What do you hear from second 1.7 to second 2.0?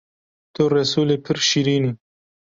î